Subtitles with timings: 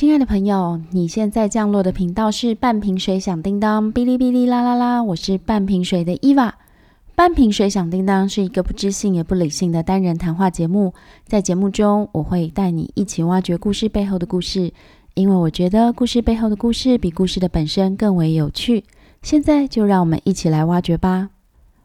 [0.00, 6.54] 亲爱的朋友，你现在降落的频道是半瓶水响叮当，哔哩哔哩啦啦啦，我是半瓶水的伊娃。
[7.14, 10.94] 半瓶水响叮当是一个不知性也不理性的单人谈话节目，
[11.26, 14.72] 在节目中我会带你一起挖掘故事背后的故事，
[15.12, 18.84] 因为我觉得故事背后的故事比故事的本身更为有趣。
[19.20, 21.28] 现在就让我们一起来挖掘吧。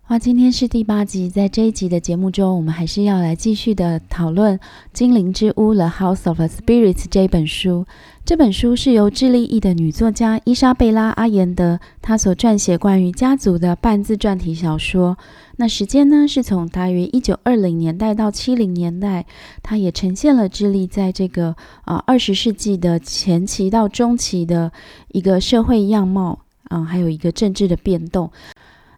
[0.09, 4.55] 哇，今天是第八集，在这一集的节目中，我们还是要来继续的讨论
[4.93, 7.87] 《精灵之屋》The House of Spirits 这本书。
[8.23, 15.17] 这本书是由智利裔的女作家伊莎贝拉·阿延德她所撰写关于家族的半自传体小说。
[15.55, 19.25] 那时间呢，是从大约一九二零年代到七零年代，
[19.63, 24.71] 它也呈现了智利在这个啊二十世纪的前期到中期的
[25.13, 28.31] 一个社会样貌啊，还有一个政治的变动。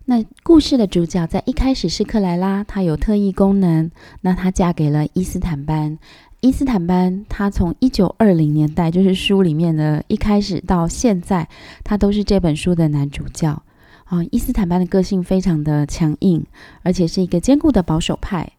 [0.09, 3.91] 那故事的主角在一开始是克莱拉，她有特异功能。
[4.21, 5.99] 那她嫁给了伊斯坦班。
[6.39, 11.49] 伊斯坦班，他从一九二零年代，就是书里面的一开始到现在，
[11.83, 13.61] 他都是这本书的男主角
[14.05, 14.23] 啊。
[14.31, 16.45] 伊斯坦班的个性非常的强硬，
[16.83, 18.49] 而且是一个坚固的保守派。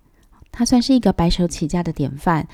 [0.52, 2.46] 他算是一个白手起家的典范。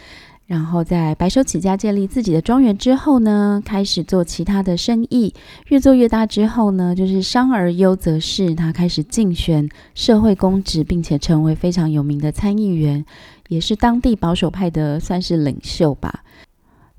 [0.47, 5.33] 然后在白手起家建立自己的庄园之后呢，开始做其他的生意，
[5.69, 13.05] 越做越大之后呢，就是商而优则仕，他开始竞选社会公职，并且成为非常有名的参议员，
[13.49, 16.23] 也是当地保守派的算是领袖吧。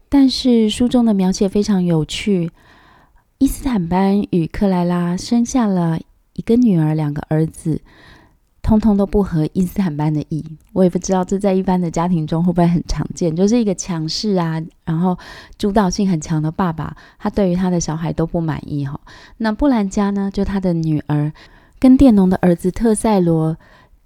[0.10, 2.50] 但是书中的描写非常有趣，
[3.38, 6.00] 伊斯坦班与克莱拉生下了
[6.34, 7.82] 一个女儿，两个儿子。
[8.66, 13.36] 通通都不合伊斯坦班的意，我也不知道这在一般的家庭中会不会很常见。
[13.36, 15.16] 就是一个强势啊，然后
[15.56, 19.00] 主导性很强的爸爸，他对于他的小孩都不满意哈。
[19.38, 21.32] 那布兰家呢，就他的女儿
[21.78, 23.56] 跟佃农的儿子特塞罗，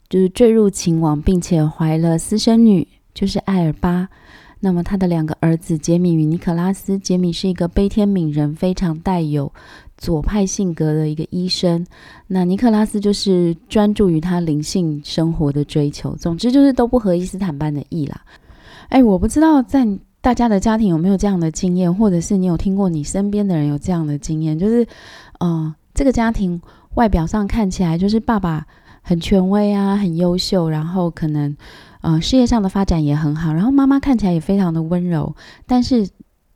[0.10, 4.10] 就是坠入情网，并且怀了私生女，就是艾尔巴。
[4.60, 9.52] 那么他的两个儿子杰米与尼克拉斯，杰米是一个悲天悯人、非常带有。
[9.98, 11.86] 左派性格的一个医生，
[12.26, 16.16] 那尼克拉斯就是专注于他灵性生活的追求。
[16.16, 18.22] 总之就是都不合伊斯坦班的意啦。
[18.88, 19.86] 哎，我不知道在
[20.22, 24.88] 大家的家庭有没有这样的经验，或者是你有听过你身边的人有这样的经验，就是，
[25.42, 26.62] 嗯，这个家庭
[26.94, 28.66] 外表上看起来就是爸爸
[29.02, 31.54] 很权威啊，很优秀，然后可能，
[32.02, 36.08] 呃，事业上的发展也很好，然后妈妈看起来也非常的温柔，但是。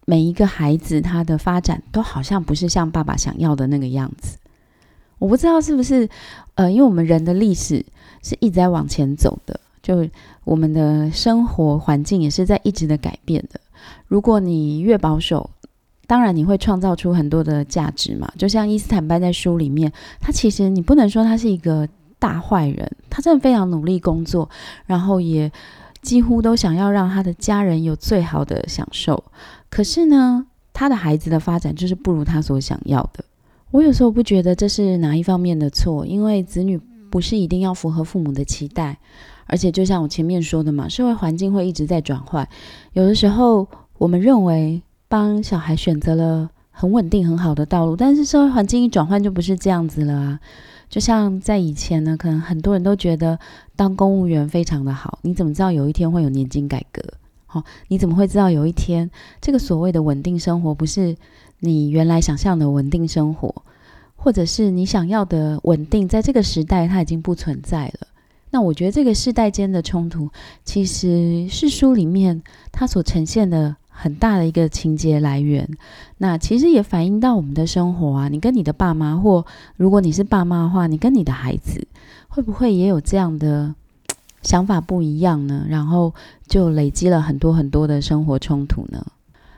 [0.06, 4.38] 每一个孩子，他的发展都好像不是像爸爸想要的那个样子。
[5.18, 6.10] 我不知道是不是，
[6.56, 7.86] 呃，因为我们人的历史
[8.22, 10.06] 是一直在往前走的，就
[10.44, 13.62] 我们的生活环境也是在一直的改变的。
[14.06, 15.50] 如果你越保守，
[16.06, 18.30] 当然你会创造出很多的价值嘛。
[18.38, 19.90] 就像伊斯坦班在书里面，
[20.20, 21.88] 他其实你不能说他是一个
[22.24, 24.50] 大坏人，他真的非常努力工作，
[24.86, 25.52] 然后也
[26.02, 29.22] 几乎都想要让他的家人有最好的享受。
[29.70, 33.26] 可是呢，他的孩子的发展就是不如他所想要的。
[33.72, 36.80] 我有时候不觉得这是哪一方面的错，因为子女
[37.12, 38.98] 不是一定要符合父母的期待，
[39.46, 42.48] 而且就像我前面说的嘛，社会环境会一直在转换。
[42.94, 43.68] 有的时候
[43.98, 50.40] 我们认为帮小孩选择了很稳定很好的道路，但是社会环境一转换就不是这样子了啊。
[50.94, 53.40] 就像在以前呢，可能很多人都觉得
[53.76, 57.02] 当公务员非常的好，你怎么知道有一天会有年金改革？
[57.52, 59.10] 哦，你怎么会知道有一天
[59.42, 61.18] 这个所谓的稳定生活不是
[61.62, 63.64] 你原来想象的稳定生活，
[64.16, 68.08] 或者是你想要的稳定，在这个时代它已经不存在了？
[68.52, 70.30] 那我觉得这个世代间的冲突，
[70.64, 75.70] 其实是书里面它所呈现的很大的一个情节来源。
[76.18, 79.46] 那其实也反映到我们的生活啊，你跟你的爸妈，或
[79.78, 81.88] 如果你是爸妈的话，你跟你的孩子，
[82.28, 83.74] 会不会也有这样的？
[84.42, 86.14] 想法不一样呢，然后
[86.48, 89.02] 就累积了很多很多的生活冲突呢。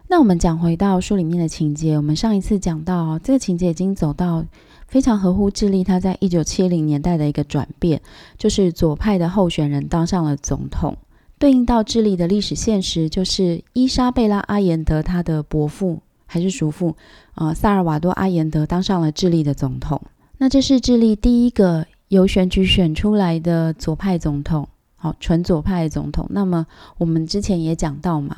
[0.08, 4.46] 那我们讲回到书里面的情节，我们上一次讲到这个情节已经走到
[4.86, 8.00] 非常合乎智利，他在一九七零年代的一个转变，
[8.38, 10.96] 就是左派的候选人当上了总统，
[11.38, 16.96] 对应到智利的历史现实，就是伊莎贝拉阿延德他的伯父还是叔父
[17.34, 20.02] 啊，萨尔瓦多阿延德当上了智利的总统。
[20.38, 24.68] 那这是智利第一个由选举选出来的左派总统。
[24.96, 26.26] 好，纯左派总统。
[26.30, 26.66] 那么
[26.98, 28.38] 我们之前也讲到嘛，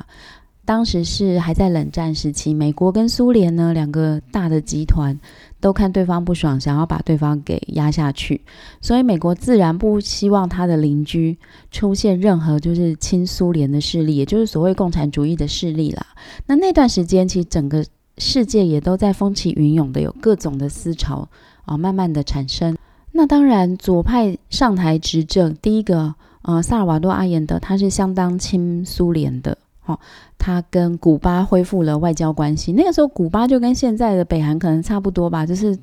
[0.64, 5.18] 当时是还在冷战时期，美国跟苏联呢两个大的集团
[5.60, 8.40] 都看对方不爽，想要把对方给压下去，
[8.80, 11.36] 所以美国自然不希望他的邻居
[11.70, 16.06] 出现任何就是亲苏联的势力，也就是所谓共产主义的势力啦。
[16.46, 17.84] 那那段时间，其实整个
[18.18, 21.28] 世界也都在风起云涌的，有各种的思潮
[21.64, 22.76] 啊，慢慢的产生。
[23.12, 26.14] 那当然，左派上台执政，第一个。
[26.42, 30.00] 呃，萨尔瓦多阿延德他是相当亲苏联的，好，
[30.38, 32.72] 他跟古巴恢复了外交关系。
[32.72, 35.76] 那个时候，古巴就跟现在的北韩可能差不多吧，就是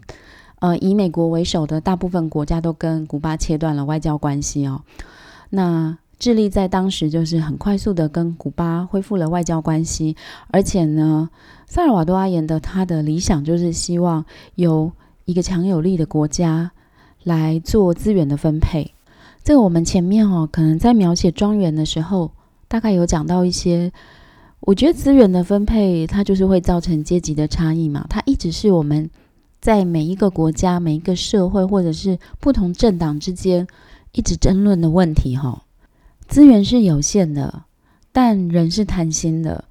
[0.60, 4.82] 呃，以美国为首的大部分国家都跟古巴切断了外交关系哦。
[5.50, 10.16] 那智利在当时就是很快速的跟古巴恢复了外交关系，
[10.50, 11.30] 而且呢，
[11.68, 14.26] 萨尔瓦多阿言的他的理想就是希望
[14.56, 14.92] 有
[15.26, 16.72] 一个强有力的国家
[17.24, 18.94] 来做资源的分配。
[19.44, 22.32] 这个我们前面哦，可能在描写庄园的时候，
[22.70, 23.92] 大概有讲到一些。
[24.62, 28.06] 我觉得资源的分配，它就是会造成阶级的差异嘛。
[28.10, 29.10] 它一直是我们
[29.62, 33.68] 在每一个国家、每一个社会，或者是不同政党之间
[34.14, 35.64] 一直争论的问题哈。
[36.28, 37.64] 资源是有限的，
[38.12, 39.66] 但人是贪心的。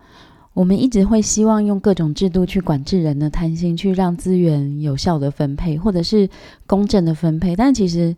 [0.52, 6.31] 我们一直会希望用各种制度去管制人的贪心，去让资源有效的分配，或者是
[6.69, 7.56] 公正的分配。
[7.56, 8.14] 但其实，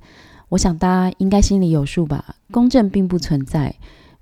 [0.51, 2.37] 我想大家应该心里有数吧？
[2.51, 3.75] 公正并不存在，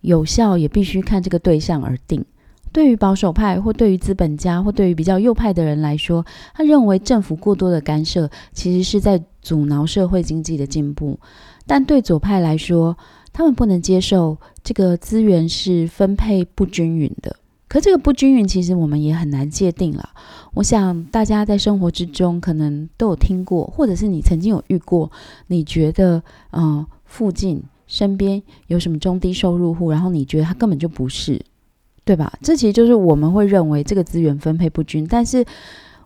[0.03, 2.25] 有效也必须看这个对象而定。
[2.75, 11.17] 对于保守派，或对于资本家，或对于比较右派的人来说，他认为政府过多的干涉其实是在阻挠社会经济的进步。
[11.69, 12.99] 但对左派来说，
[13.33, 17.37] 他们不能接受这个资源是分配不均匀的，
[17.69, 20.09] 可这个不均匀其实我们也很难界定了。
[20.55, 25.13] 我想大家在生活之中可能都有听过，或者是你曾经有遇过，
[25.47, 26.21] 你觉得
[26.51, 31.41] 嗯附近身边有什么中低收入户，然后你觉得他根本就不是，
[32.05, 32.33] 对吧？
[32.43, 35.45] 这其实就是我们会认为这个资源分配不均，但是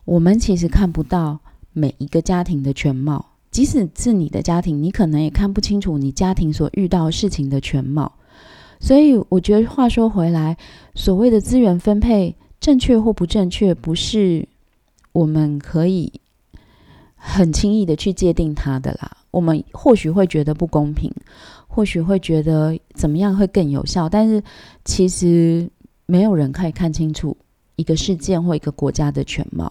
[0.04, 1.38] 我们其实看不到
[1.72, 3.26] 每一个家庭的全貌。
[3.50, 8.12] 即使是你的家庭，你可能也看不清楚你家庭所遇到事情的全貌。
[8.78, 10.56] 所以，我觉得话说回来，
[10.94, 14.46] 所谓的资源分配正确或不正确，不是
[15.12, 16.12] 我们可以
[17.16, 19.16] 很轻易的去界定它的啦。
[19.30, 21.12] 我们或许会觉得不公平，
[21.66, 24.42] 或许会觉得怎么样会更有效，但是
[24.84, 25.68] 其实
[26.10, 27.36] 没有人可以看清楚
[27.76, 29.70] 一个事件或一个国家的全貌。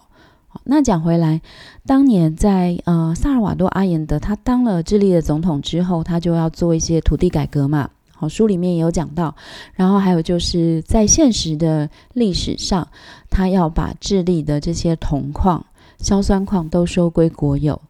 [0.62, 1.42] 那讲回来，
[1.84, 7.90] 当年在呃萨尔瓦多阿延德他当了智利的总统之后，他就要做一些土地改革嘛。
[8.14, 9.34] 好，书里面也有讲到。
[9.74, 12.86] 然后还有就是在现实的历史上，
[13.28, 15.64] 他要把智利的这些铜矿、
[15.98, 17.80] 硝酸矿都收归国有。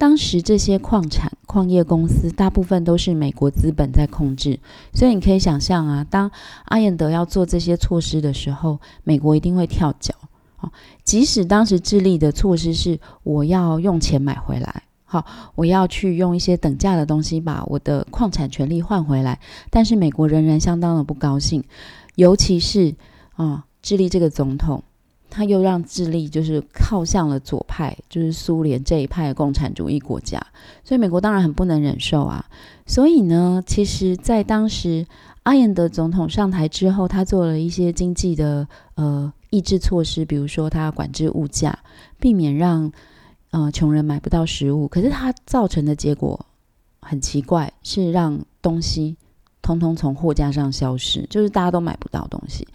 [0.00, 4.58] 当时这些矿产、矿业公司大部分都是美国资本在控制，
[4.94, 6.30] 所以你可以想象啊，当
[6.64, 10.14] 阿延德要做这些措施的时候，美国一定会跳脚。
[10.56, 10.72] 好，
[11.04, 15.22] 即使当时智利的措施是我要用钱买回来，好，
[15.54, 19.38] 我要去用一些等价的东西把我的矿产权利换回来，
[19.68, 21.62] 但是美国仍然相当的不高兴，
[22.14, 22.94] 尤其是
[23.36, 24.82] 啊，智利这个总统，
[25.30, 30.44] 他又让智利就是靠向了左派，就是苏联这一派的共产主义国家，
[30.84, 32.44] 所以美国当然很不能忍受啊。
[32.86, 35.06] 所以呢，其实，在当时
[35.44, 38.66] 阿延德总统上台之后，他做了一些经济的
[38.96, 39.32] 呃。
[39.52, 41.76] 抑制措施，比如说他管制物价，
[42.20, 42.92] 避免让
[43.50, 44.86] 呃穷人买不到食物。
[44.86, 46.46] 可是它造成的结果
[47.00, 49.16] 很奇怪，是让东西
[49.70, 52.66] 通通从货架上消失，就是大家都买不到东西。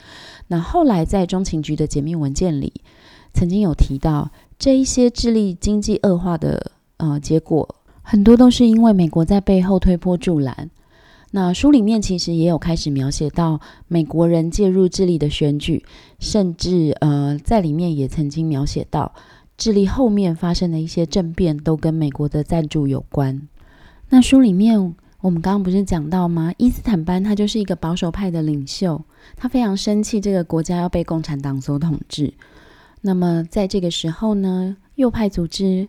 [0.48, 2.72] 那后来在中情局的解密文件里，
[3.34, 10.70] 曾经有提到这一些智利经济恶化的呃结果，很多都是因为美国在背后推波助澜。
[11.32, 13.60] 那书里面其实也有开始描写到
[13.90, 15.84] 美国人介入智利的选举，
[16.18, 19.14] 甚至呃在里面也曾经描写到
[19.58, 23.42] 智利后面发生的一些政变都跟美国的赞助有关。
[24.10, 24.94] 那书里面
[25.26, 26.54] 我们刚刚不是讲到吗？
[26.58, 29.04] 伊斯坦班他就是一个保守派的领袖，
[29.36, 32.32] 他非常生气这个国家要被共产党所统治。
[33.02, 35.88] 那么在这个时候呢，右派组织。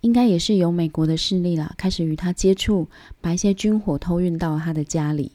[0.00, 2.88] 应该也是由美国的势力啦，开始与他接触，
[3.20, 5.32] 把一些军火偷运到他的家里。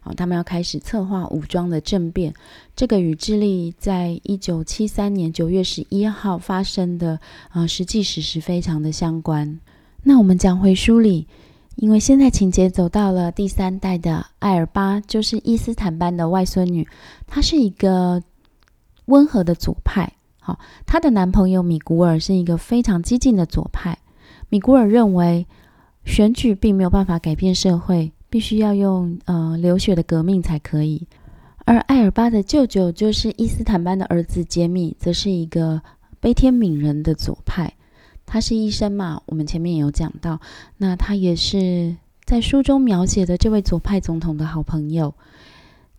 [0.00, 2.34] 好，他们要开始策划武装的政变。
[2.74, 9.60] 这个与智利在一九七三年九月十一号发生的啊实际史实非常的相关。
[10.02, 11.28] 那我们讲回书里，
[11.80, 16.84] 因为现在情节走到了第三代的艾尔巴，就是伊斯坦班的外孙女，
[17.24, 18.20] 她是一个
[19.04, 20.12] 温和的左派。
[20.40, 23.96] 好，她的男朋友米古尔是一个非常激进的左派。
[24.48, 25.46] 米古尔认为，
[26.04, 31.06] 选举并没有办法改变社会，必须要用呃流血的革命才可以。
[31.64, 35.80] 而艾尔巴的舅舅就是伊斯坦班的儿子杰米，则是一个
[36.18, 37.72] 悲天悯人的左派。
[38.28, 40.38] 他是医生嘛，我们前面也有讲到。
[40.76, 45.14] 那他也是在书中描写的这位左派总统的好朋友。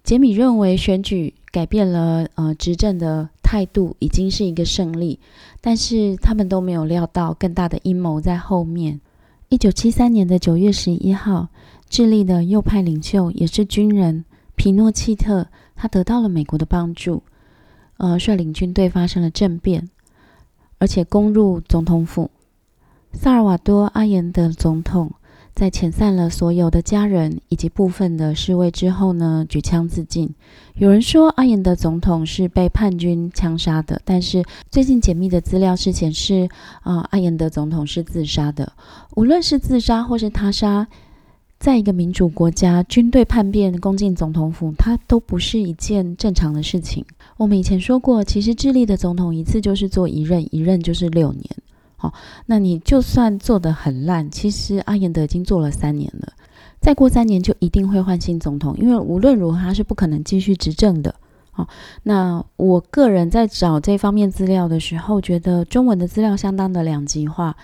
[0.03, 5.19] 杰米认为选举改变了呃执政的态度，已经是一个胜利。
[5.59, 9.01] 但是他们都没有料到更大的阴谋在后面。
[9.50, 11.48] 一九七三年的九月十一号，
[11.89, 14.24] 智利的右派领袖也是军人
[14.55, 17.24] 皮诺契特他得到了美国的帮助，
[17.98, 19.89] 呃，率领军队发生了政变，
[20.79, 22.31] 而且攻入总统府。
[23.13, 25.12] 萨尔瓦多·阿延德总统
[25.55, 30.29] 在遣散了所有的家人以及部分的侍卫之后呢，举枪自尽。
[30.75, 36.48] 有人说阿延德总统是被叛军枪杀的，但是最近解密的资料是显示，
[36.81, 38.71] 啊，阿延德总统是自杀的。
[39.15, 40.88] 无论是自杀或是他杀，
[41.59, 47.03] 在一个民主国家，军队叛变攻进总统府，它都不是一件正常的事情。
[47.39, 51.46] 我们以前说过，其实智利的总统一次就是做一任，一任就是六年。
[51.96, 52.13] 好，
[52.48, 56.34] 那你就算做得很烂，其实阿延德已经做了三年了，
[56.81, 61.15] 再过三年就一定会换新总统，因为无论如何他是不可能继续执政的。
[61.51, 61.69] 好，
[62.03, 67.55] 那我个人在找这方面资料的时候，觉得中文的资料相当的两极化，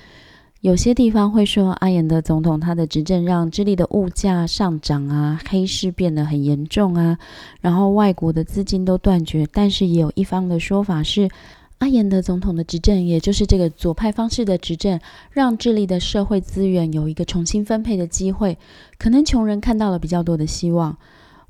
[0.65, 7.19] 有些地方会说阿延德总统他的执政让智利的物价上涨啊，黑市变得很严重啊，
[7.61, 11.29] 然后外国的资金都断绝，但是也有一方的说法是。
[11.77, 18.57] 阿延德总统的执政，也就是这个左派方式的执政，让智利的社会资源有一个重新分配的机会，
[18.97, 20.97] 可能穷人看到了比较多的希望。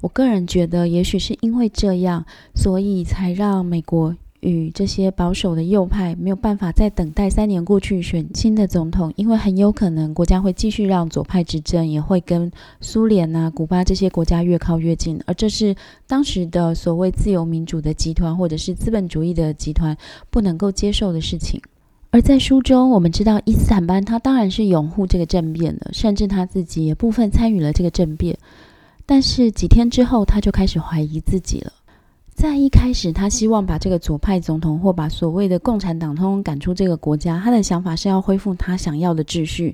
[0.02, 4.14] 我个人觉得，也许是因为这样，所以才让美国。
[4.46, 15.76] 与这些保守的右派没有办法再等待三年过去选新的总统，因为很有可能国家会继续让左派执政，也会跟苏联啊、古巴这些国家越靠越近，而这是
[16.08, 19.98] 当时的所谓自由民主的集团或者是资本主义的集团
[20.30, 21.60] 不能够接受的事情。
[22.12, 28.38] 而在书中，我们知道伊斯坦班他当然是拥护这个政变的，甚至他自己也部分参与了这个政变，
[29.06, 31.74] 但是几天之后他就开始怀疑自己了。
[32.36, 37.40] 在一开始，他希望把这个左派总统或把所谓的共产党通通赶出这个国家。
[37.40, 39.74] 他的想法是要恢复他想要的秩序。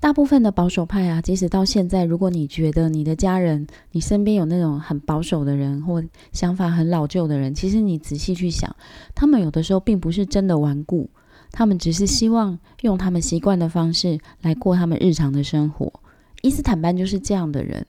[0.00, 8.74] 大部分的保守派啊，即使到现在，如果你觉得你的家人、你身边有那种很保守的人或想法很老旧的人，其实你仔细去想，
[9.14, 11.10] 他们有的时候并不是真的顽固，
[11.52, 15.92] 他们只是希望用他们习惯的方式来过他们日常的生活。
[16.40, 17.86] 伊斯坦班就是这样的人。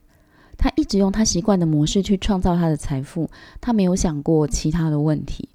[0.59, 3.29] 他一直用他习惯的模式去创造他的财富，
[3.61, 5.47] 他没有想过其他的问题，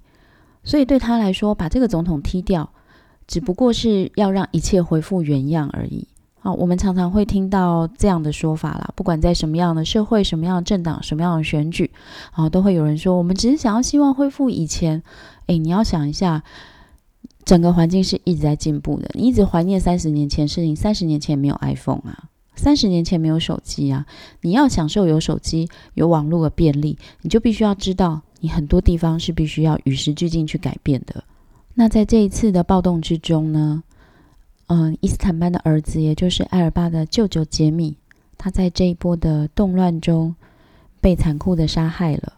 [0.63, 2.71] 所以对他来说，把这个总统踢掉，
[3.27, 6.07] 只不过是要让一切恢复原样而已。
[6.39, 11.89] 好，我们常常会听到这样的说法啦，不管在什么样的社会、什么样的政党、什么样的选举，
[12.31, 15.01] 啊，都会有人说，我们只是想要希望恢复以前。
[15.47, 16.43] 诶，你要想一下，
[17.43, 22.29] 整个环境是一直在进步的，你一直怀念三十年前事情，三十年前没有 iPhone 啊。
[22.55, 24.05] 三十年前没有手机啊，
[24.41, 31.23] 你要享受有手机、有网络的便利，你就必须要知道，你很多地方是必须要与时俱进去改变的。
[31.73, 33.83] 那在这一次的暴动之中呢，
[34.67, 37.97] 嗯，伊斯坦班的儿子，也就是埃尔巴的舅舅杰米，
[38.37, 40.35] 他在这一波的动乱中
[41.01, 42.33] 被残酷的杀害了。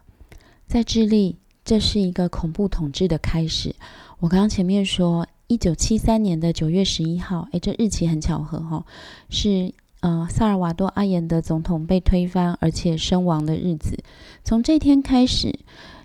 [0.68, 3.76] 在智利，这是一个恐怖统治的开始。
[4.20, 8.86] 我刚刚前面说，一九七三年的九月十一号，诶，这日期很巧合哈，
[9.30, 9.74] 是。
[10.02, 13.98] 呃，萨尔瓦多·阿延德总统被推翻而且身亡的日子，
[14.44, 15.60] 从这天开始，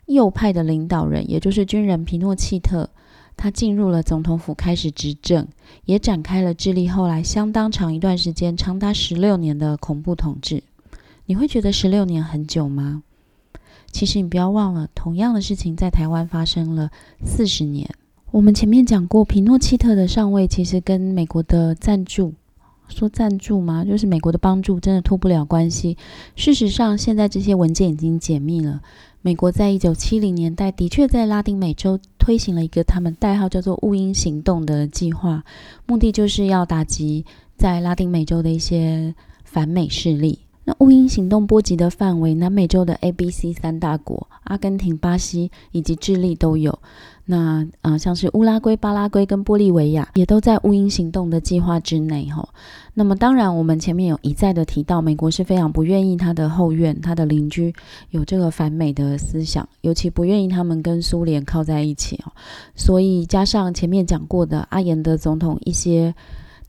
[0.07, 2.89] 右派的领导人，也就是军人皮诺契特，
[3.37, 5.47] 他进入了总统府开始执政，
[5.85, 10.63] 也展开了智利后来相当长一段时间，长达十六年的恐怖统治。
[11.27, 13.03] 你会觉得十六年很久吗？
[13.91, 16.91] 其实你不要忘了，同样的事情在台湾发生了
[17.25, 17.89] 四十年。
[18.31, 22.33] 我们前面讲过，皮诺契特的上位其实跟美国的赞助。
[22.93, 23.85] 说赞助吗？
[23.85, 25.97] 就是美国的帮助，真的脱不了关系。
[26.37, 28.81] 事实上，现在这些文件已经解密了。
[29.23, 35.45] 美国在一九七零年代的确在拉丁美洲推行了一个他们代号叫做“雾鹰行动”的计划，
[35.87, 37.25] 目的就是要打击
[37.57, 40.41] 在拉丁美洲的一些反美势力。
[40.65, 46.79] 那雾鹰行动波及的范围，南美洲的 A、B、C 三大国，阿根廷、巴西以及智利都有。
[47.25, 52.49] 那啊，像是乌拉圭、巴拉圭跟玻利维亚也都在乌鹰行动的计划之内哈。
[52.95, 57.73] 那么当然，我们前面有一再的提到，美国是非常不愿意他的后院、他的邻居
[58.11, 62.33] 有这个反美的思想，尤其不愿意他们跟苏联靠在一起哦。
[62.75, 66.15] 所以加上前面讲过的阿延德总统一些。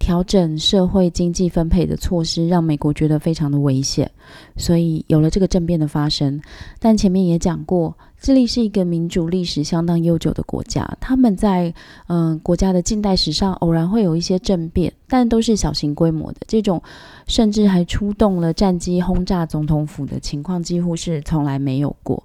[0.04, 4.12] 调整社会经济分配的措施，让美国觉得非常的危险，
[4.58, 6.42] 所以有了这个政变的发生。
[6.78, 11.74] 但前面也讲过，智利是一个民主历史相当悠久的国家，他们在
[12.08, 16.40] 嗯国家的近代史上偶然会有一些政变，但都是小型规模的。
[16.50, 16.84] 这种
[17.26, 22.22] 甚至还出动了战机轰炸总统府的情况，几乎是从来没有过。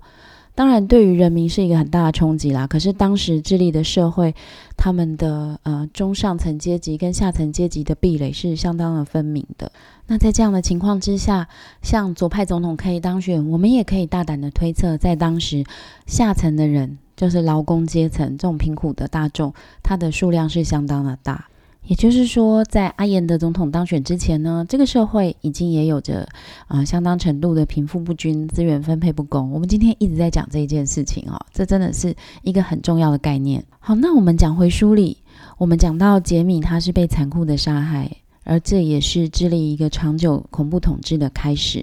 [0.59, 2.67] 当然，对于人民是一个很大的冲击啦。
[2.67, 4.35] 可是当时智利的社会，
[4.77, 9.71] 他们的呃中上层阶级跟下层阶级的壁垒是相当的分明的。
[10.09, 11.47] 那在这样的情况之下，
[11.81, 15.63] 像左派总统可以当选，我们也可以大胆的推测，在当时
[16.09, 21.47] 下层的人，就是劳工阶层这种贫苦的大众，他的数量是相当的大。
[21.89, 26.29] 也就是说，在阿延德总统当选之前呢，这个社会已经也有着
[26.67, 29.51] 啊相当程度的贫富不均、资源分配不公。
[29.51, 33.65] 我们今天一直在讲这一件事情哦，这真的是一个很重要的概念。
[33.81, 35.17] 好，那我们讲回书里，
[35.57, 38.15] 我们讲到杰米他是被残酷的杀害，
[38.45, 41.83] 而这也是智利一个长久恐怖统治的开始。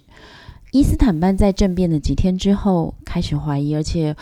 [0.71, 4.15] 伊斯坦班在政变的几天之后开始怀疑，而且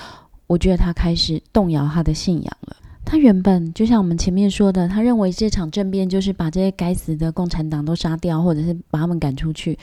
[0.47, 2.73] 我觉得他开始动摇他的信仰了。
[3.05, 9.77] 他原本就像我们前面说的，他认为这场政变就是把这些该死的共产党都杀掉，或者是把他们赶出去，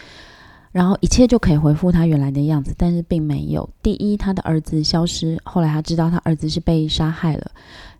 [0.72, 2.74] 然后一切就可以恢复他原来的样子。
[2.76, 3.68] 但是并没有。
[3.82, 7.50] 第一，他的儿子消失，后来他知道他儿子是被杀害了。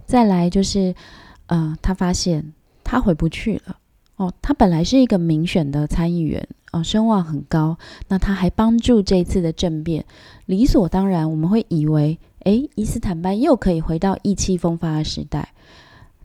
[0.05, 0.95] 再来就是，
[1.47, 3.77] 呃，他发现他回不去了。
[4.17, 7.79] 哦，他本来是一个民选的参议员，哦，声望很高。
[8.09, 10.05] 那他还帮助这一次的政变，
[10.47, 12.19] 理所当然，我们会以为。
[12.45, 15.49] 哎，伊斯坦班又可以回到意气风发的时代，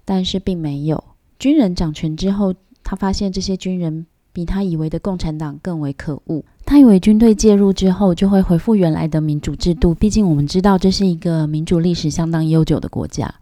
[0.05, 1.03] 但是并没有。
[1.37, 2.53] 军人掌权之后，
[2.83, 6.43] 他发现这些军人比他以为的共产党更为可恶。
[6.65, 13.33] 他以为军队介入之后就会恢复原来的民主制度，毕竟我们知道这是一个民主历史相当悠久的国家。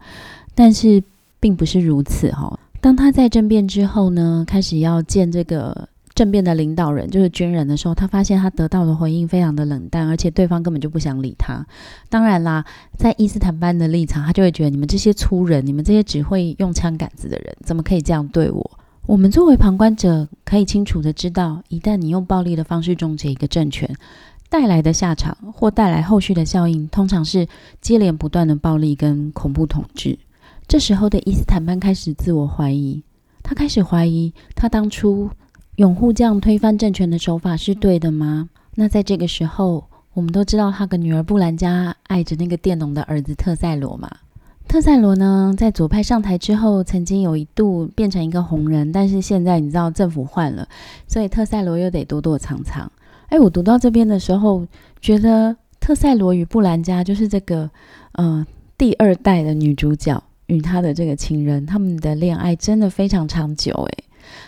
[0.54, 1.02] 但是
[1.40, 2.58] 并不是如此哈。
[2.80, 5.88] 当他在政变之后呢，开始要建这个。
[6.14, 11.66] 政变的领导人就是军人的时候，他发现他得到的回应非常的冷淡，而且对方根本就不想理他。
[12.08, 12.64] 当然啦，
[12.96, 18.78] 在伊斯坦班的立场，他就会觉得你们这些粗人，你们这些只会用枪杆子的人，怎么可以这样对我？
[19.06, 23.92] 我们作为旁观者，可以清楚的知道，一旦你用暴力的方式终结一个政权，
[24.48, 27.48] 带来的下场或带来后续的效应，通常是
[27.80, 30.16] 接连不断的暴力跟恐怖统治。
[30.68, 33.02] 这时候的伊斯坦班开始自我怀疑，
[33.42, 35.28] 他开始怀疑他当初。
[35.76, 38.48] 拥护这样推翻政权的手法是对的吗？
[38.76, 44.08] 那在这个时候，我们都知道他的女儿布兰加爱着那个佃农的儿子特塞罗嘛。
[44.68, 50.68] 特塞罗呢，在左派上台之后，曾经有一度变成一个红人，但是现在你知道政府换了，
[51.08, 52.90] 所以特塞罗又得躲躲藏藏。
[53.30, 54.64] 哎，我读到这边的时候，
[55.00, 57.68] 觉得特塞罗与布兰加就是这个，
[58.12, 58.46] 嗯，
[58.78, 64.03] 第二代的女主角与他的这个情人，他们的恋爱真的非常长久，诶。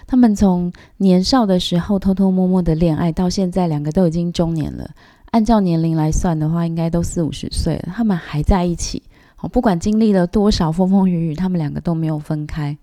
[0.06, 4.90] 他们从年少的时候偷偷摸摸的恋爱，到现在两个都已经中年了。
[5.32, 7.92] 按照年龄来算的话，应该都四五十岁了。
[7.94, 9.02] 他们还在一起，
[9.34, 12.78] 好，不管经历了多少风风雨雨，他们两个都没有分开。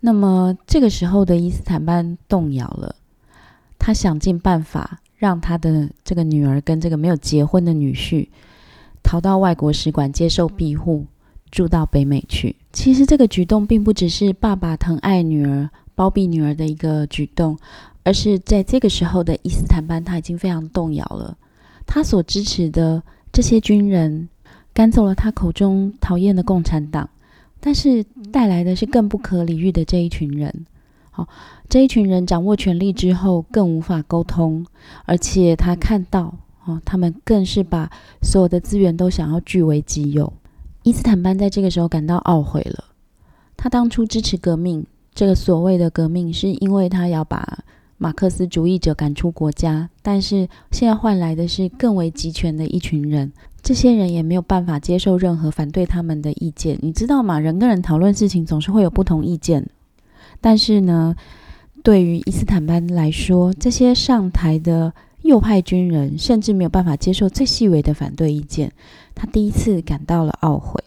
[0.00, 2.94] 那么这个时候的伊斯坦班动摇了，
[3.78, 8.28] 他想尽办法让他的这个女儿跟这个没有结婚的女婿
[9.02, 11.06] 逃到外国使馆接受庇护，
[11.50, 12.54] 住到北美去。
[12.72, 15.70] 其实这个举动并不只是爸爸疼爱女儿。
[15.94, 17.56] 包庇女儿的一个举动，
[18.02, 21.36] 而是在这个时候的伊斯坦班，他已经非常动摇了。
[21.86, 23.02] 他所支持的
[23.32, 24.28] 这些军人
[24.72, 27.08] 赶走了他口中讨厌的共产党，
[27.60, 28.02] 但是
[28.32, 30.66] 带来的是更不可理喻的这一群人。
[31.10, 31.28] 好，
[31.68, 34.66] 这一群人掌握权力之后，更无法沟通，
[35.04, 37.88] 而且他看到，哦，他们更是把
[38.20, 40.32] 所有的资源都想要据为己有。
[40.82, 42.84] 伊斯坦班在这个时候感到懊悔了，
[43.56, 44.84] 他当初支持革命。
[45.14, 47.60] 这个所谓的革命，是因为他要把
[47.98, 53.32] 马克思主义者赶出国家，但是现在换来的是更为集权的一群人。
[53.62, 56.78] 这些人也没有办法接受任何反对他们的意见。
[56.82, 57.38] 你知道吗？
[57.38, 59.66] 人跟人讨论事情总是会有不同意见，
[60.40, 61.14] 但是呢，
[61.82, 68.70] 对于伊斯坦班来说，这些上台的右派军人甚至没有办法接受最细微的反对意见。
[69.14, 70.82] 他第一次感到了懊悔。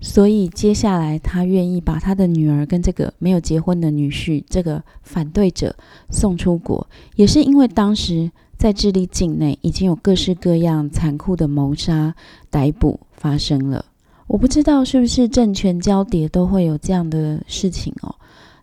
[0.00, 5.74] 所以接下来，他愿意把他的女儿跟这个没有结婚的女婿，这个反对者
[6.10, 12.14] 送出国，也是因为当时在智利境内已经有各式各样残酷的谋杀、
[12.50, 13.84] 逮捕发生了。
[14.26, 18.14] 我不知道是不是政权交叠都会有这样的事情哦。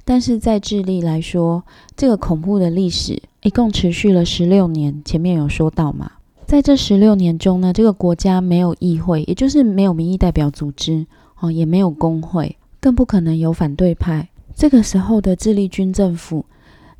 [0.05, 1.63] 但是在智利来说，
[1.95, 5.01] 这个恐怖的历史一共持续了十六年。
[5.05, 6.11] 前面有说到嘛，
[6.45, 11.07] 在这十六年中呢，这个国家没有议会，也就是没有民意代表组织。
[11.43, 14.29] 哦，也没有工会，更不可能有反对派。
[14.55, 16.45] 这个时候的智利军政府，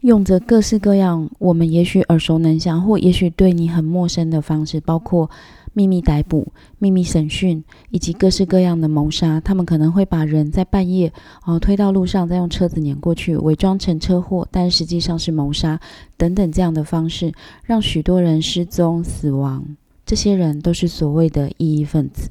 [0.01, 5.29] 用着各式各样我们也许耳熟能详，或也许对你很陌生的方式，包括
[5.71, 6.45] 秘密逮捕、
[6.77, 9.39] 秘密审讯，以及各式各样的谋杀。
[9.39, 11.13] 他们可能会把人在半夜
[11.45, 15.79] 哦推到路上，再用车子碾过去，伪装成车祸，但实际上是谋杀
[16.17, 17.31] 等等这样的方式，
[17.63, 19.63] 让许多人失踪死亡。
[20.05, 22.29] 这些人都是所谓的异议分子。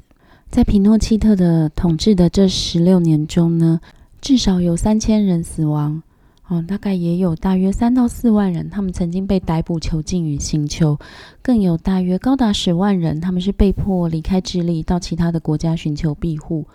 [0.53, 3.81] 在皮诺契特的统治的这十六年中呢，
[4.21, 6.03] 至少有三千人死亡。
[6.47, 10.99] 哦，大概也有大约三到四万人，他们曾经被逮捕囚禁于星球，
[11.41, 16.67] 更有大约高达十万人，他们是被迫离开智利，到其他的国家寻求庇护。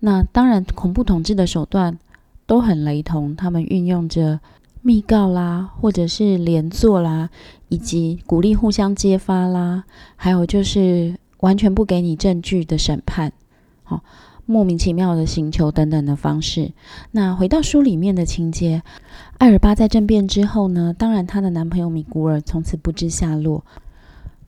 [0.00, 1.98] 那当然，恐怖统治的手段
[2.46, 4.40] 都很雷同，他们运用着
[4.80, 7.28] 密告啦，或者是连坐啦，
[7.68, 9.84] 以及鼓励互相揭发啦，
[10.16, 13.32] 还有就是完全不给你证据的审判。
[13.82, 14.02] 好。
[14.46, 16.72] 莫名其妙的请求等等的方式。
[17.12, 18.82] 那回到书里面的情节，
[19.38, 23.64] 艾尔巴在政变之后呢，当然她的男朋友米古尔从此不知下落。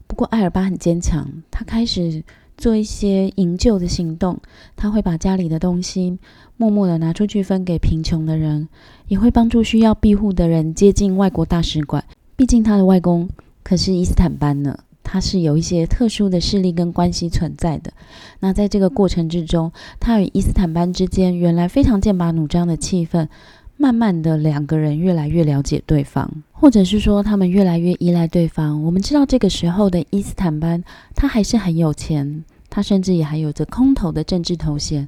[0.09, 2.25] 不过艾尔巴很坚强，他开始
[2.57, 4.41] 做一些营救的行动。
[4.75, 6.19] 他会把家里的东西
[6.57, 8.69] 默默的拿出去分给贫穷的人，
[9.07, 12.03] 也会帮助需要庇护的人接近外国大使馆。
[12.35, 13.29] 毕竟他的外公
[13.63, 14.77] 可是伊斯坦班呢。
[15.03, 17.93] 他是有一些特殊的势力跟关系存在的。
[18.41, 23.29] 那在这个过程之中，他与伊斯坦班之间原来非常剑拔弩张的气氛，
[23.77, 28.83] 慢慢的两个人越来越了解对方，或者是说他们越来越依赖对方。
[28.85, 30.83] 我们知道这个时候的伊斯坦班，
[31.15, 35.07] 他还是很有钱，他甚至也还有着空头的政治头衔，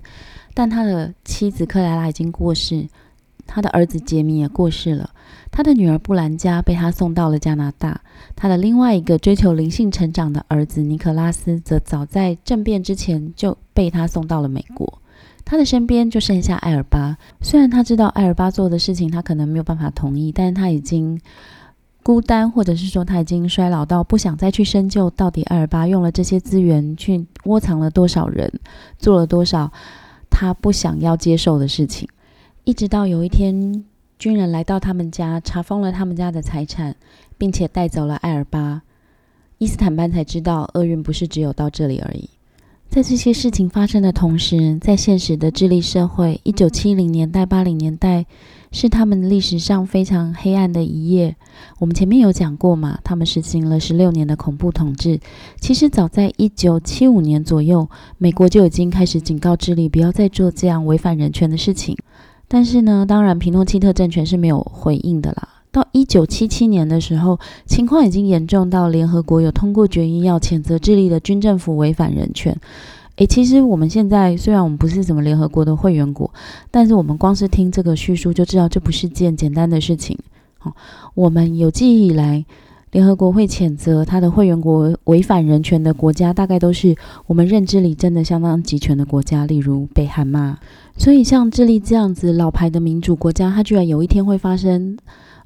[0.54, 2.86] 但他的妻子克莱拉已经过世。
[3.46, 5.10] 他的儿子杰米也过世了，
[5.50, 8.00] 他的女儿布兰加被他送到了加拿大，
[8.34, 15.00] 他的另外一个追求灵性成长的儿子尼可拉斯则早在政变之前就被他送到了美国。
[15.44, 21.20] 他的身边就剩下艾尔巴，虽然他知道艾尔巴做的事情他可能没有办法同意，但是他已经
[22.02, 28.50] 孤单，或者是说他已经衰老到不想再去深究到底艾尔巴用了这些资源去窝藏了多少人，
[28.98, 29.70] 做了多少
[30.30, 32.08] 他不想要接受的事情。
[32.64, 33.84] 一直到有一天，
[34.18, 36.94] 军人来到他们家，查封了他们家的财产，
[37.36, 38.82] 并且带走了艾尔巴，
[39.58, 42.28] 伊斯坦班才知道厄运不是只有到这里而已。
[42.88, 48.24] 在这些事情发生的同时，在现实的智利社会，一九七零年代、八零年代
[48.70, 51.34] 是他们历史上非常黑暗的一页。
[51.80, 55.18] 我们前面有讲过嘛，他们实行了十六年的恐怖统治。
[55.58, 61.96] 其实早在一九七五年左右，美国就已经开始警告智利不要再做这样违反人权的事情。
[62.54, 65.48] 但是呢，当然，皮诺契特政权是没有回应的啦。
[65.72, 67.36] 到一九七七年的时候，
[67.66, 72.56] 情况已经严重到联合国有通过决议要谴责智利的军政府违反人权。
[73.16, 76.32] 诶，其实我们现在虽然我们不是什么联合国的会员国，
[76.70, 80.16] 但是我们光是听这个叙述就知道这不是件简单的事情。
[80.58, 80.76] 好，
[81.16, 82.44] 我们有记忆以来。
[82.94, 86.94] 联合国会谴责他的会员国违反人权的国家，大概都是
[87.26, 90.58] 我们认知里真的相当集权的国家，例如北韩嘛。
[90.96, 94.96] 所以像智利这样子老牌的民主国家，它居然有一天会发生，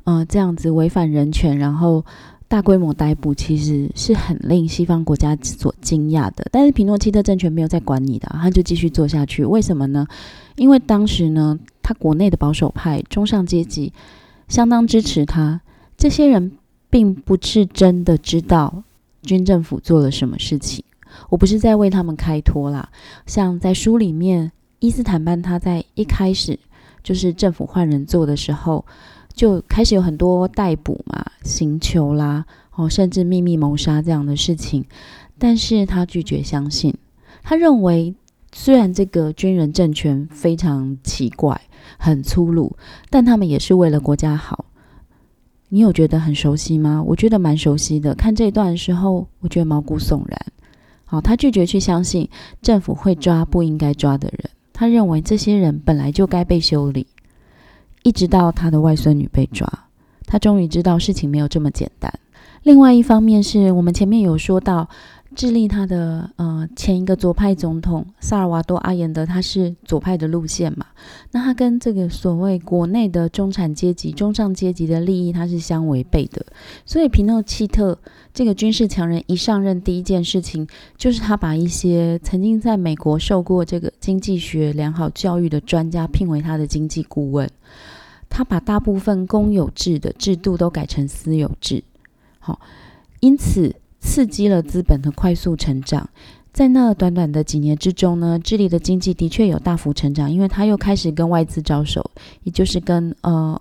[0.04, 2.04] 呃，这样子违反人权，然后
[2.48, 6.46] 大规模逮捕，其实是很令西方国家所惊讶的。
[6.52, 9.42] 但是皮诺契特政权没有再管你的，他就继续做下去。
[9.42, 10.06] 为什么呢？
[10.56, 13.94] 因为当时呢，他国内的保守派中上阶级
[14.48, 15.62] 相当支持他，
[15.96, 16.52] 这些人。
[16.90, 18.82] 并不是真的知道
[19.22, 20.84] 军政府做了什么事情，
[21.28, 22.88] 我不是在为他们开脱啦。
[23.26, 26.58] 像在书里面，伊斯坦班他在一开始
[27.02, 28.84] 就是政府换人做的时候，
[29.34, 34.84] 就开始有很多逮捕嘛、刑求啦，哦，甚至秘密谋杀这样的事情。
[35.38, 36.94] 但是他拒绝相信，
[37.42, 38.14] 他认为
[38.52, 41.60] 虽然这个军人政权非常奇怪、
[41.98, 42.76] 很粗鲁，
[43.10, 44.64] 但他们也是为了国家好。
[45.68, 47.02] 你有觉得很熟悉吗？
[47.06, 48.14] 我觉得蛮熟悉的。
[48.14, 50.38] 看这一段的时候，我觉得毛骨悚然。
[51.04, 52.28] 好，他拒绝去相信
[52.62, 57.06] 政府会抓不应该抓的人，他认为这些人本来就该被修理。
[58.02, 59.66] 一直到他的外孙女被抓，
[60.26, 62.12] 他终于知道事情没有这么简单。
[62.62, 64.88] 另外一方面是我们前面有说到。
[65.38, 70.86] 智利他的呃前一个左派总统萨尔瓦多阿延德，他是左派的路线嘛？
[71.30, 76.44] 那他跟这个所谓国内的中产阶级、中上阶级的利益，他是相违背的。
[76.84, 77.96] 所以皮诺契特
[78.34, 87.48] 这个军事强人一上任，第一件事情就是他把一些曾经在美国受过这个经济学良好教育的专家聘为他的经济顾问。
[88.28, 91.84] 他把大部分公有制的制度都改成私有制。
[92.40, 92.58] 好，
[93.20, 93.76] 因此。
[94.08, 96.08] 刺激了资本的快速成长，
[96.50, 102.10] 在那短短的几年之中呢，智利的经济的确有大幅成长，因为他又开始跟外资招手，
[102.42, 103.60] 也就是跟呃，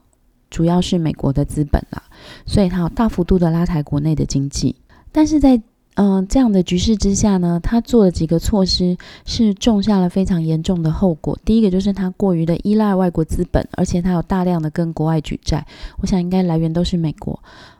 [0.49, 2.01] 主要是美国的资本啦，
[2.45, 4.73] 所以他有大幅度的拉抬国内的经济。
[5.12, 5.62] 但是在
[5.95, 11.38] 嗯这样的局势之下呢，他做了几个措施，是种下了非常严重的后果。
[11.43, 15.67] 第一个就是他过于的依赖外国资本，而且他有大量的跟国外举债，
[15.99, 17.38] 我想应该来源都是美国。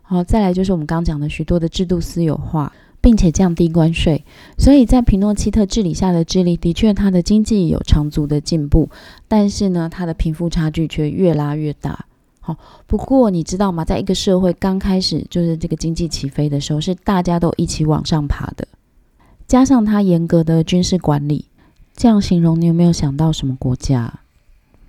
[0.10, 4.24] 好，再来就是我们刚讲的许多的制度私有化，并且降低关税，
[4.58, 8.90] 所以在皮诺契特治理下的智利的确，它的经济有长足的进步，
[9.28, 12.06] 但是呢，它的贫富差距却越拉越大。
[12.40, 13.84] 好，不过你知道吗？
[13.84, 18.66] 在一个社会刚开始就是这个经济起飞的时候，是大家都一起往上爬的，
[19.46, 21.44] 加上它严格的军事管理，
[21.98, 24.22] 这样形容你有没有想到什么国家？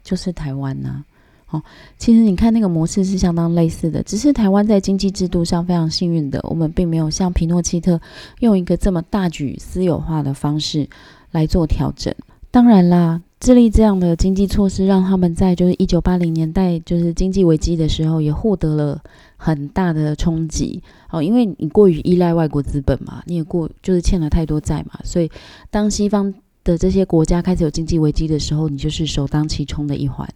[0.04, 1.04] 就是台湾呢。
[1.50, 1.62] 哦，
[1.96, 8.00] 其实你看那个模式是相当类似的，只是台湾在经济制度上非常幸运的，我们并没有像皮诺奇特
[8.40, 10.88] 用一个这么大举私有化的方式
[11.30, 12.14] 来做调整。
[12.50, 19.02] 当然啦，智利这样的经济措施让他们在就是一九八零年代就是经济危机的时候也获得了
[19.36, 20.82] 很大的冲击。
[21.10, 25.30] 哦，因为你过于依赖外国资本嘛，你也过就是欠了太多债嘛，所以
[25.70, 26.32] 当西方
[26.64, 30.28] 的这些国家开始有经济危机的时候，你就是首当其冲的一环。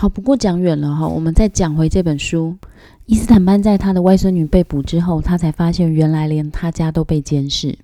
[0.00, 2.56] 好，不过讲远了哈，我们再讲回这本书。
[3.06, 7.76] 伊斯坦班在他的外孙女被捕之后，他才发现原来连他家都被监视。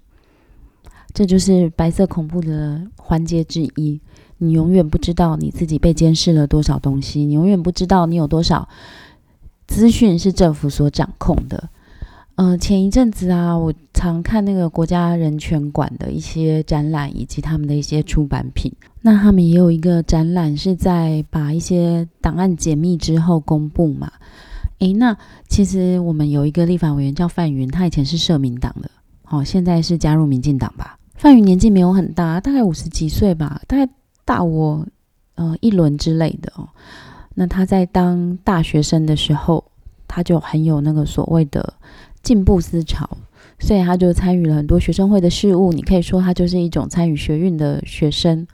[1.12, 4.00] 这就是白色恐怖的环节之一。
[4.38, 8.68] 你永远不知道你自己被监视了多少东西，你永远不知道你有多少
[9.66, 11.68] 资讯是政府所掌控的。
[12.37, 18.72] 嗯，前一阵子啊，我常看那个国家人权馆的一些展览，以及他们的一些出版品。
[19.07, 24.11] 那他们也有一个展览，是在把一些档案解密之后公布嘛？
[24.79, 25.14] 诶，那
[25.47, 28.90] 其实我们有一个立法委员叫范云，他以前是社民党的，
[29.23, 30.99] 好，现在是加入民进党吧？
[31.17, 33.93] 范云年纪没有很大，大概五十几岁吧，大概
[34.25, 34.87] 大我
[35.35, 36.67] 呃一轮之类的哦。
[37.35, 39.62] 那他在当大学生的时候，
[40.09, 41.75] 他就很有那个所谓的。
[42.23, 43.07] 进步思潮，
[43.59, 45.75] 所以他就参与了很多学生会的事务。
[45.75, 48.47] 你可以说他就是一种参与学运的学生。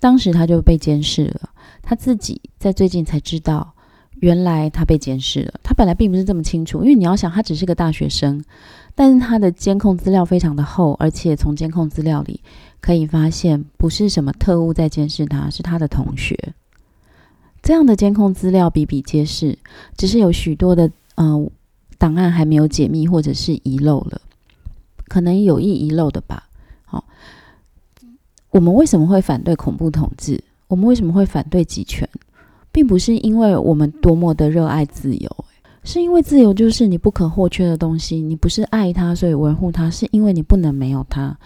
[0.00, 1.50] 当时他就被监视了，
[1.82, 3.72] 他自己在最近才知道，
[4.20, 5.60] 原来他被监视了。
[5.62, 8.42] 他本来并不是这么清楚，因为你要想，他只是个大学生，
[8.96, 12.40] 但是他的监控资料非常的厚，而且从监控资料里
[12.80, 16.54] 可以发现，不是什么特务在监视他，是他的同学。
[17.62, 19.56] 这样的监控资料比比皆是，
[19.96, 21.50] 只是有许多的嗯。
[21.98, 24.22] 档案还没有解密，或者是遗漏了，
[25.06, 26.48] 可能有意遗漏的吧。
[26.86, 27.04] 好，
[28.50, 30.42] 我们为什么会反对恐怖统治？
[30.66, 32.08] 我们为什么会反对集权？
[32.72, 35.44] 并不是因为我们多么的热爱自由，
[35.84, 38.20] 是因为自由就是你不可或缺的东西。
[38.20, 41.36] 你不是爱它，所以维护它，是因为你不能没有它。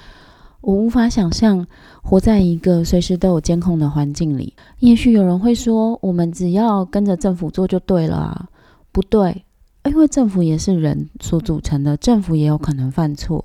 [0.60, 1.66] 我无法想象
[2.02, 4.54] 活在一个随时都有监控的环境里。
[4.80, 8.48] 也许有人会说，我们只要跟着政府做就对了啊？
[8.92, 9.44] 不对。
[9.84, 13.44] 因为政府也是人所组成的，政府也有可能犯错。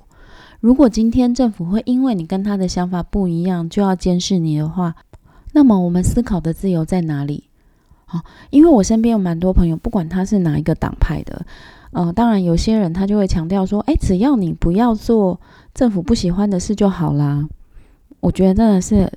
[0.60, 4.94] 如果今天政府会因为你跟他的想法不一样就要监视你的话，
[5.52, 7.44] 那么我们思考的自由在哪里？
[8.04, 8.20] 好，
[8.50, 11.46] 因为我身边有蛮多朋友，不管他是哪一个党派的，
[11.92, 15.40] 呃，当然有些人他就会强调说，哎，只要你不要做
[15.72, 17.48] 政府不喜欢的事就好啦。
[18.20, 19.10] 我觉得真的是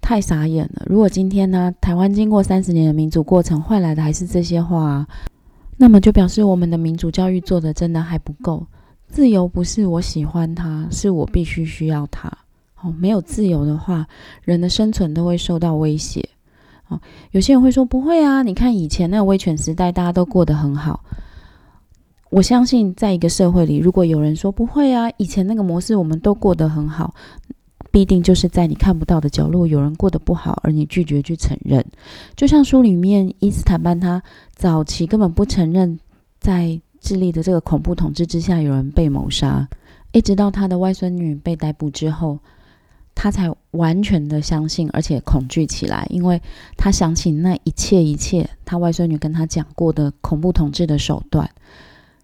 [0.00, 0.82] 太傻眼了。
[0.86, 5.06] 如果今天呢，台湾经过三十年的民主过程换来的还是这些话。
[5.80, 8.66] 那么就表示我们的民主教育做的真的还不够。
[9.08, 12.30] 自由不是我喜欢它，是我必须需要它。
[12.80, 14.06] 哦，没有自由的话，
[14.42, 16.28] 人的生存都会受到威胁。
[16.88, 17.00] 哦，
[17.32, 21.02] 有些人会说不会啊，你看以前那个威权时代，大家都过得很好。
[22.30, 27.14] 我相信，在一个社会里，如果有人说不会啊，以前那个模式我们都过得很好。
[27.90, 31.82] 必定就是在你看不到的角落，有人过得不好，而你拒绝去承认。
[32.36, 34.22] 就像书里面伊斯坦班，他
[34.54, 35.98] 早期根本不承认，
[36.38, 39.68] 在智利的这个恐怖统治之下，有人被谋杀，
[40.12, 42.38] 一直到他的外孙女被逮捕之后，
[43.14, 46.40] 他才完全的相信，而且恐惧起来，因为
[46.76, 51.48] 他想起那一切一切，他外孙女跟他讲过的恐怖统治的手段。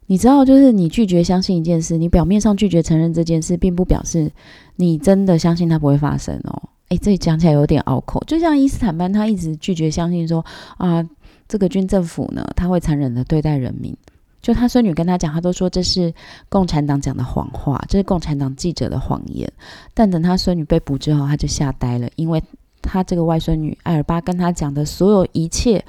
[0.06, 4.30] 你知道，就是你拒绝相信一件事，你表面上拒绝承认这件事，并不表示
[4.76, 6.62] 你真的相信它不会发生哦。
[6.90, 8.22] 诶，这讲起来有点拗口。
[8.26, 10.44] 就像伊斯坦班，他一直拒绝相信说
[10.76, 11.02] 啊，
[11.48, 13.96] 这个军政府呢，他会残忍的对待人民。
[14.44, 16.12] 就他孙女跟他讲，他都说这是
[16.48, 19.50] 共产党讲的谎话，这是共产党记者的谎言。
[19.92, 22.42] 但等他孙女被捕之后，他就吓呆了，因为
[22.82, 25.84] 他这个外孙女艾尔巴跟他讲的所有一切。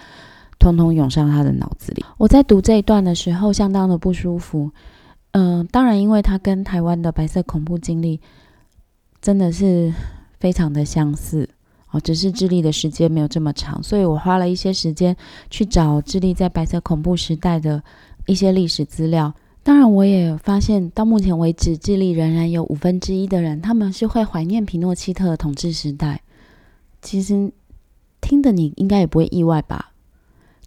[0.58, 2.04] 通通涌上他的脑子里。
[2.18, 4.72] 我在读这一段的时候，相当的不舒服。
[5.32, 8.22] 嗯，当然，因为他跟台湾的白色恐怖经历
[9.22, 9.94] 真的是
[10.40, 11.48] 非常的相似
[11.92, 15.16] 哦，只是智利的时间没有这么长，所以我花了一些时间
[15.50, 17.84] 去找智利在白色恐怖时代的
[18.26, 19.34] 一些历史资料。
[19.64, 26.22] 当然，我也发现到目前为止，智利仍然有五分之一的人他们是会怀念皮诺契特的统治时代。
[27.02, 27.52] 其实
[28.22, 29.92] 听的你应该也不会意外吧？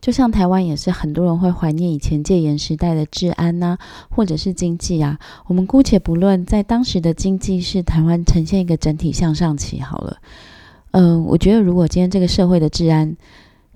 [0.01, 3.77] 就像台湾也是很多人会怀念以前戒严时代的治安呐，
[4.09, 5.19] 或者是经济啊。
[5.47, 10.19] 我们姑且不论在当时的经济是台湾呈现一个整体向上期好了。
[10.93, 13.17] 嗯，我觉得如果今天这个社会的治安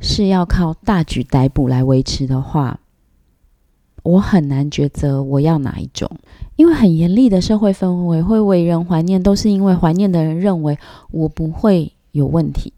[0.01, 2.79] 是要靠大举逮捕来维持的话，
[4.03, 6.11] 我很难抉择我要哪一种，
[6.57, 10.77] 因为很严厉的社会氛围会为人怀念，都是因为怀念的人认为
[11.11, 12.73] 我不会有问题，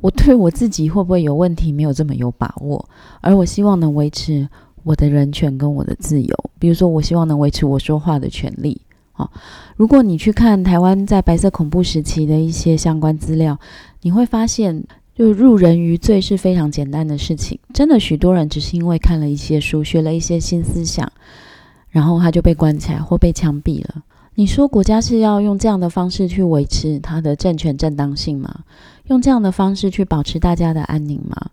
[0.00, 2.88] 我对我自己会不会有问题没有这么有把握，
[3.20, 4.48] 而我希望能维持
[4.82, 8.80] 我的人权跟我的自由，比如说我希望能维持我说话的权利。
[9.12, 9.30] 好，
[9.76, 13.58] 如果你去看台湾在白色恐怖时期的一些相关资料，
[14.00, 14.84] 你会发现。
[15.14, 21.12] 就入人于罪是非常简单的事情，真的许多人只是因为看了一些书，学了一些新思想，
[21.90, 24.02] 然后他就被关起来或被枪毙了。
[24.36, 28.60] 你说国家是要用这样的方式去维持他的政权正当性吗？
[29.08, 31.50] 用这样的方式去保持大家的安宁吗？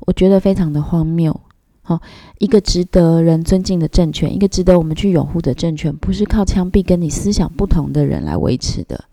[0.00, 1.38] 我觉得非常的荒谬。
[1.82, 2.00] 好，
[2.38, 9.04] 一个值得人尊敬的政权，一个值得我们去拥护的政权，不是靠枪毙跟你思想不同的人来维持的。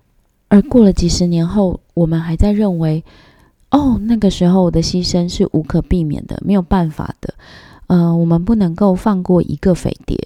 [0.48, 3.04] 而过了几十年后，我们还在认为。
[3.72, 7.34] 哦，那个时候我的牺牲是无可避免的，没有办法的。
[7.88, 10.18] 呃，我们不能够放过一个匪谍。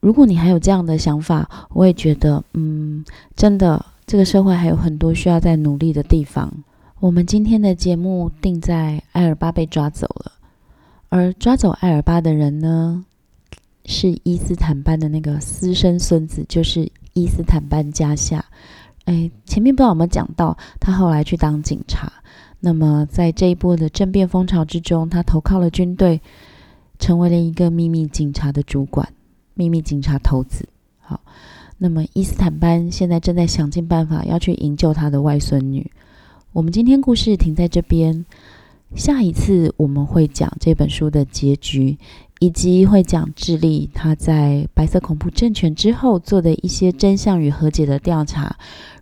[0.00, 3.04] 如果你还有这样的想法，我也觉得，嗯，
[3.36, 6.50] 真的，这个社会还有很多需要再努力的地方。
[7.00, 10.32] 我们今天的节目定在艾尔巴被抓走了，
[11.08, 13.04] 而抓走艾尔巴的人呢，
[13.84, 18.44] 是伊斯坦班的那个私生孙子，就是伊斯坦班家下。
[19.06, 22.10] 哎，前面不知道有没有讲到，他后来去当警察。
[22.60, 26.20] 那么，在这一波的政变风潮之中，他投靠了军队，
[26.98, 29.08] 成为了一个秘密警察的主管，
[29.54, 30.68] 秘密警察头子。
[30.98, 31.20] 好，
[31.78, 35.90] 那么伊斯坦班现在正在想尽办法要去营救他的外孙女。
[36.52, 38.26] 我们今天故事停在这边，
[38.94, 41.96] 下一次我们会讲这本书的结局，
[42.40, 48.56] 以及会讲智利他在白色恐怖政权之后做的一些真相与和解的调查。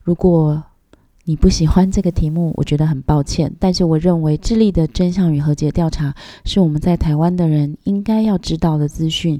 [0.04, 0.62] 如果
[1.28, 3.52] 你不喜欢这个题目，我觉得很抱歉。
[3.60, 6.14] 但是我认为智利的真相与和解调查
[6.46, 9.38] 是我们在台湾的人应该要知道的资讯，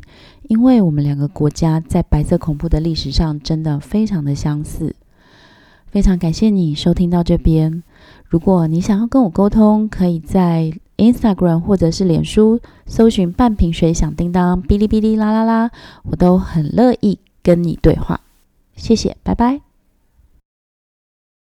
[0.49, 4.95] 因为我们两个国家在白色恐怖的历史上真的非常的相似。
[5.87, 7.83] 非常感谢你收听到这边。
[8.27, 15.71] 如果你想要跟我沟通，可以在 Instagram 或者是脸书搜寻“半瓶水响叮当”，哔哩哔哩啦啦啦，
[16.03, 18.21] 我都很乐意跟你对话。
[18.77, 19.68] 谢谢，拜拜。